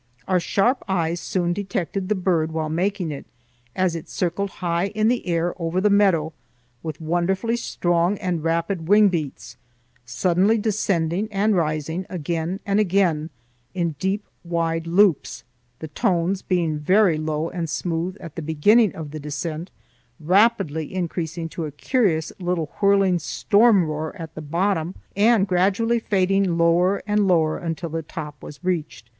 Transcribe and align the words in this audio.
Our 0.27 0.39
sharp 0.39 0.83
eyes 0.87 1.19
soon 1.19 1.53
detected 1.53 2.09
the 2.09 2.15
bird 2.15 2.51
while 2.51 2.69
making 2.69 3.11
it, 3.11 3.27
as 3.75 3.95
it 3.95 4.09
circled 4.09 4.49
high 4.49 4.87
in 4.95 5.09
the 5.09 5.27
air 5.27 5.53
over 5.61 5.79
the 5.79 5.91
meadow 5.91 6.33
with 6.81 6.99
wonderfully 6.99 7.55
strong 7.55 8.17
and 8.17 8.43
rapid 8.43 8.87
wing 8.87 9.09
beats, 9.09 9.57
suddenly 10.03 10.57
descending 10.57 11.27
and 11.31 11.55
rising, 11.55 12.07
again 12.09 12.59
and 12.65 12.79
again, 12.79 13.29
in 13.75 13.91
deep, 13.99 14.23
wide 14.43 14.87
loops; 14.87 15.43
the 15.77 15.87
tones 15.87 16.41
being 16.41 16.79
very 16.79 17.19
low 17.19 17.49
and 17.51 17.69
smooth 17.69 18.17
at 18.19 18.33
the 18.35 18.41
beginning 18.41 18.95
of 18.95 19.11
the 19.11 19.19
descent, 19.19 19.69
rapidly 20.19 20.91
increasing 20.95 21.47
to 21.49 21.65
a 21.65 21.71
curious 21.71 22.33
little 22.39 22.71
whirling 22.81 23.19
storm 23.19 23.85
roar 23.85 24.15
at 24.17 24.33
the 24.33 24.41
bottom, 24.41 24.95
and 25.15 25.47
gradually 25.47 25.99
fading 25.99 26.57
lower 26.57 27.03
and 27.05 27.27
lower 27.27 27.59
until 27.59 27.89
the 27.89 28.01
top 28.01 28.41
was 28.41 28.63
reached. 28.63 29.07